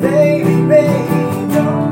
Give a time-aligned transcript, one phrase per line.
[0.00, 1.87] Baby, baby, don't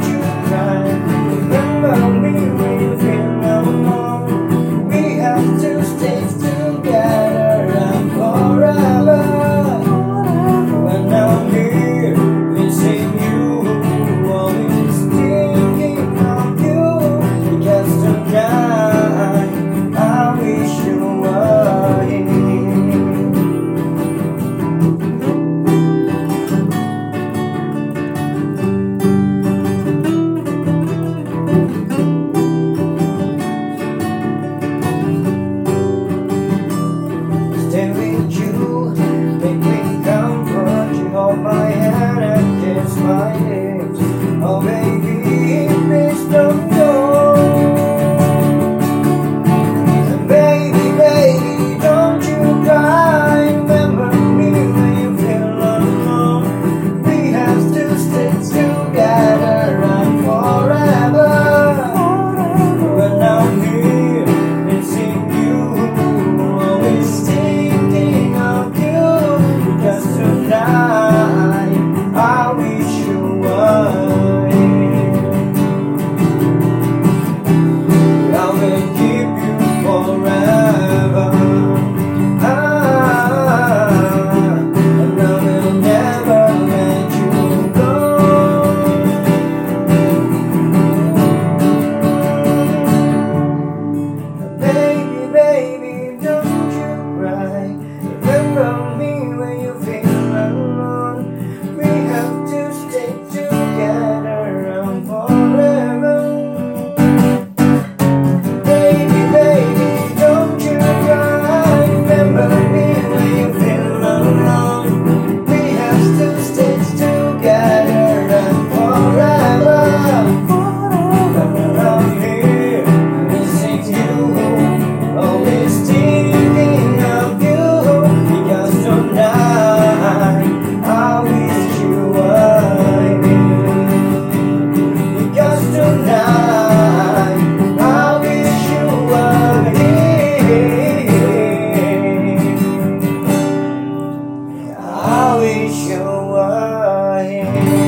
[145.72, 147.85] show I am.